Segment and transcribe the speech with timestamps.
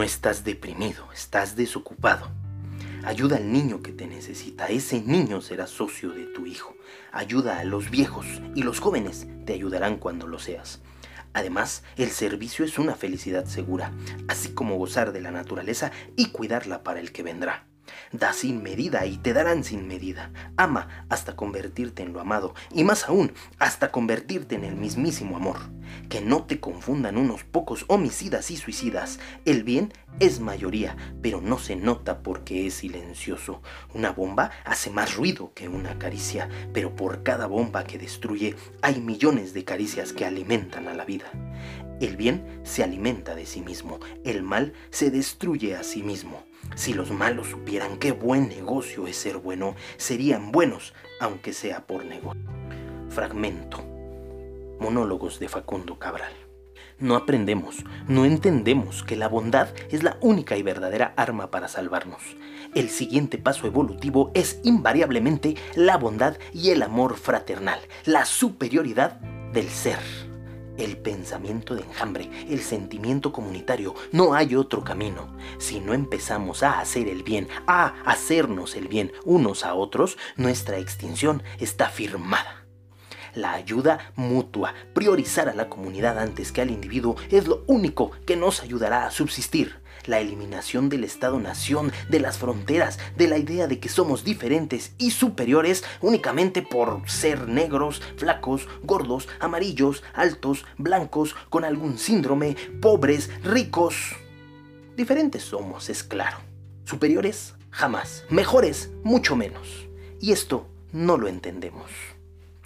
[0.00, 2.30] No estás deprimido, estás desocupado.
[3.04, 6.74] Ayuda al niño que te necesita, ese niño será socio de tu hijo.
[7.12, 8.24] Ayuda a los viejos
[8.54, 10.80] y los jóvenes te ayudarán cuando lo seas.
[11.34, 13.92] Además, el servicio es una felicidad segura,
[14.26, 17.66] así como gozar de la naturaleza y cuidarla para el que vendrá.
[18.12, 20.32] Da sin medida y te darán sin medida.
[20.56, 25.58] Ama hasta convertirte en lo amado y más aún, hasta convertirte en el mismísimo amor.
[26.08, 29.18] Que no te confundan unos pocos homicidas y suicidas.
[29.44, 33.62] El bien es mayoría, pero no se nota porque es silencioso.
[33.94, 39.00] Una bomba hace más ruido que una caricia, pero por cada bomba que destruye hay
[39.00, 41.26] millones de caricias que alimentan a la vida.
[42.00, 46.42] El bien se alimenta de sí mismo, el mal se destruye a sí mismo.
[46.74, 52.04] Si los malos supieran qué buen negocio es ser bueno, serían buenos, aunque sea por
[52.04, 52.40] negocio.
[53.10, 53.84] Fragmento.
[54.78, 56.32] Monólogos de Facundo Cabral.
[56.98, 62.22] No aprendemos, no entendemos que la bondad es la única y verdadera arma para salvarnos.
[62.74, 69.18] El siguiente paso evolutivo es invariablemente la bondad y el amor fraternal, la superioridad
[69.52, 70.29] del ser
[70.80, 73.94] el pensamiento de enjambre, el sentimiento comunitario.
[74.12, 75.28] No hay otro camino.
[75.58, 80.78] Si no empezamos a hacer el bien, a hacernos el bien unos a otros, nuestra
[80.78, 82.59] extinción está firmada.
[83.34, 88.36] La ayuda mutua, priorizar a la comunidad antes que al individuo, es lo único que
[88.36, 93.78] nos ayudará a subsistir la eliminación del Estado-nación, de las fronteras, de la idea de
[93.78, 101.64] que somos diferentes y superiores únicamente por ser negros, flacos, gordos, amarillos, altos, blancos, con
[101.64, 104.16] algún síndrome, pobres, ricos.
[104.96, 106.38] Diferentes somos, es claro.
[106.84, 108.24] Superiores, jamás.
[108.28, 109.88] Mejores, mucho menos.
[110.20, 111.90] Y esto no lo entendemos.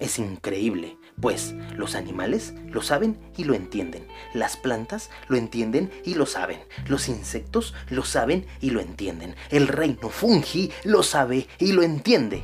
[0.00, 6.14] Es increíble pues los animales lo saben y lo entienden, las plantas lo entienden y
[6.14, 11.72] lo saben, los insectos lo saben y lo entienden, el reino fungi lo sabe y
[11.72, 12.42] lo entiende.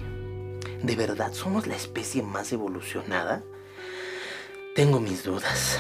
[0.83, 3.43] ¿De verdad somos la especie más evolucionada?
[4.75, 5.79] Tengo mis dudas.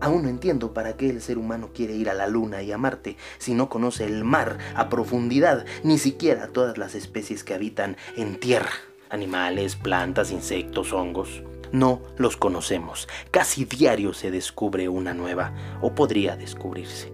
[0.00, 2.78] Aún no entiendo para qué el ser humano quiere ir a la luna y a
[2.78, 7.96] Marte si no conoce el mar a profundidad, ni siquiera todas las especies que habitan
[8.16, 8.72] en tierra.
[9.12, 11.42] Animales, plantas, insectos, hongos
[11.72, 13.08] no los conocemos.
[13.30, 17.12] Casi diario se descubre una nueva, o podría descubrirse.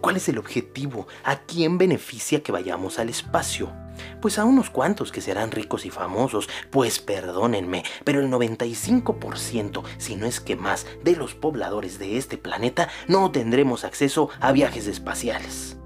[0.00, 1.06] ¿Cuál es el objetivo?
[1.24, 3.70] ¿A quién beneficia que vayamos al espacio?
[4.22, 10.16] Pues a unos cuantos que serán ricos y famosos, pues perdónenme, pero el 95%, si
[10.16, 14.86] no es que más, de los pobladores de este planeta no tendremos acceso a viajes
[14.86, 15.76] espaciales.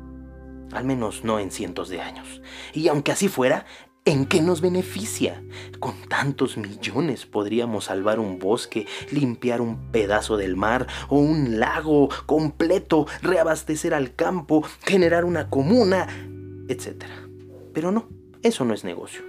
[0.72, 2.40] Al menos no en cientos de años.
[2.72, 3.66] Y aunque así fuera,
[4.06, 5.42] ¿En qué nos beneficia?
[5.80, 12.10] Con tantos millones podríamos salvar un bosque, limpiar un pedazo del mar o un lago
[12.26, 16.06] completo, reabastecer al campo, generar una comuna,
[16.68, 17.04] etc.
[17.72, 18.10] Pero no,
[18.42, 19.22] eso no es negocio.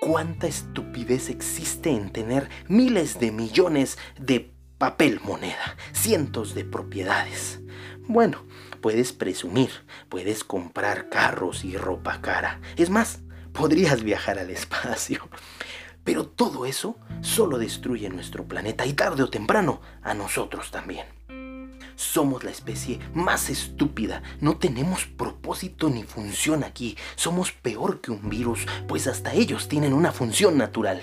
[0.00, 7.60] ¿Cuánta estupidez existe en tener miles de millones de papel moneda, cientos de propiedades?
[8.08, 8.46] Bueno,
[8.80, 9.68] puedes presumir,
[10.08, 12.58] puedes comprar carros y ropa cara.
[12.76, 13.20] Es más,
[13.52, 15.28] podrías viajar al espacio.
[16.04, 21.06] Pero todo eso solo destruye nuestro planeta y tarde o temprano a nosotros también.
[21.94, 28.28] Somos la especie más estúpida, no tenemos propósito ni función aquí, somos peor que un
[28.28, 31.02] virus, pues hasta ellos tienen una función natural.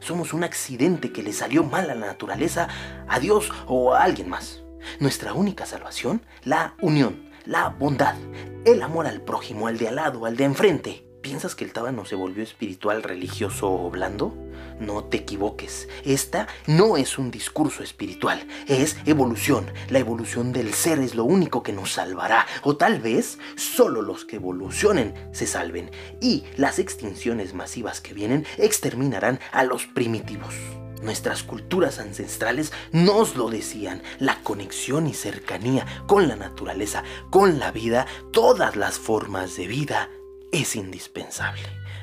[0.00, 2.68] Somos un accidente que le salió mal a la naturaleza,
[3.06, 4.62] a Dios o a alguien más.
[4.98, 8.16] Nuestra única salvación, la unión, la bondad,
[8.64, 11.09] el amor al prójimo, al de al lado, al de enfrente.
[11.30, 14.34] ¿Piensas que el tábano se volvió espiritual, religioso o blando?
[14.80, 15.88] No te equivoques.
[16.04, 19.66] Esta no es un discurso espiritual, es evolución.
[19.90, 22.48] La evolución del ser es lo único que nos salvará.
[22.64, 25.92] O tal vez solo los que evolucionen se salven.
[26.20, 30.56] Y las extinciones masivas que vienen exterminarán a los primitivos.
[31.00, 37.70] Nuestras culturas ancestrales nos lo decían, la conexión y cercanía con la naturaleza, con la
[37.70, 40.10] vida, todas las formas de vida
[40.52, 41.62] es indispensable.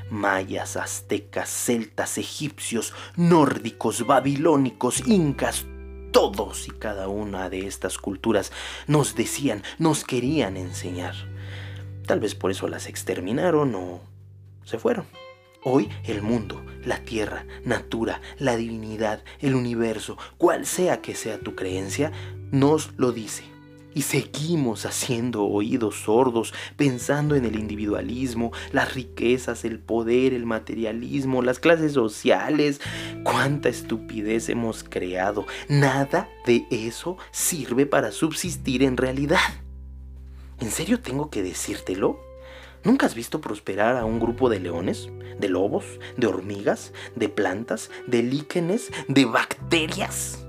[0.09, 5.65] Mayas, aztecas, celtas, egipcios, nórdicos, babilónicos, incas,
[6.11, 8.51] todos y cada una de estas culturas
[8.87, 11.13] nos decían, nos querían enseñar.
[12.05, 14.01] Tal vez por eso las exterminaron o
[14.63, 15.05] se fueron.
[15.63, 21.55] Hoy el mundo, la tierra, natura, la divinidad, el universo, cual sea que sea tu
[21.55, 22.13] creencia,
[22.51, 23.56] nos lo dice
[23.93, 31.41] y seguimos haciendo oídos sordos, pensando en el individualismo, las riquezas, el poder, el materialismo,
[31.41, 32.79] las clases sociales.
[33.23, 35.45] Cuánta estupidez hemos creado.
[35.67, 39.39] Nada de eso sirve para subsistir en realidad.
[40.59, 42.19] ¿En serio tengo que decírtelo?
[42.83, 45.85] ¿Nunca has visto prosperar a un grupo de leones, de lobos,
[46.15, 50.45] de hormigas, de plantas, de líquenes, de bacterias?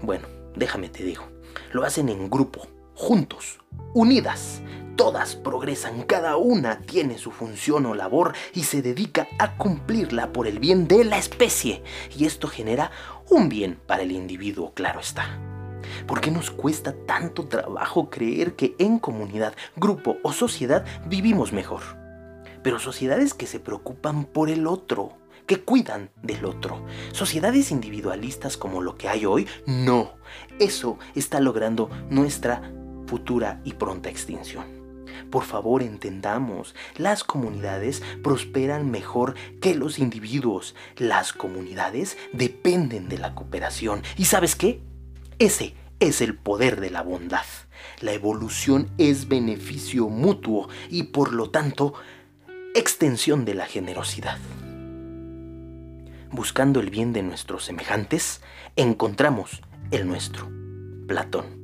[0.00, 1.28] Bueno, déjame te digo,
[1.72, 3.60] lo hacen en grupo, juntos,
[3.94, 4.62] unidas.
[4.96, 10.48] Todas progresan, cada una tiene su función o labor y se dedica a cumplirla por
[10.48, 11.84] el bien de la especie.
[12.16, 12.90] Y esto genera
[13.30, 15.38] un bien para el individuo, claro está.
[16.06, 21.82] ¿Por qué nos cuesta tanto trabajo creer que en comunidad, grupo o sociedad vivimos mejor?
[22.64, 25.16] Pero sociedades que se preocupan por el otro,
[25.48, 26.84] que cuidan del otro.
[27.10, 30.12] Sociedades individualistas como lo que hay hoy, no.
[30.60, 32.70] Eso está logrando nuestra
[33.06, 34.78] futura y pronta extinción.
[35.30, 40.74] Por favor, entendamos, las comunidades prosperan mejor que los individuos.
[40.96, 44.02] Las comunidades dependen de la cooperación.
[44.16, 44.80] ¿Y sabes qué?
[45.38, 47.44] Ese es el poder de la bondad.
[48.00, 51.94] La evolución es beneficio mutuo y por lo tanto
[52.74, 54.38] extensión de la generosidad.
[56.30, 58.42] Buscando el bien de nuestros semejantes,
[58.76, 60.48] encontramos el nuestro.
[61.06, 61.58] Platón.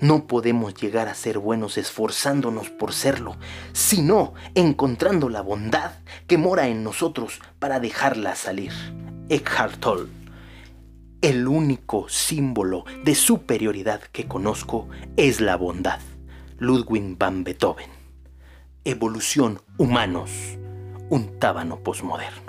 [0.00, 3.36] No podemos llegar a ser buenos esforzándonos por serlo,
[3.72, 5.92] sino encontrando la bondad
[6.28, 8.72] que mora en nosotros para dejarla salir.
[9.28, 10.08] Eckhart Tolle.
[11.20, 15.98] El único símbolo de superioridad que conozco es la bondad.
[16.58, 17.90] Ludwig van Beethoven.
[18.84, 20.30] Evolución humanos.
[21.10, 22.47] Un tábano posmoderno.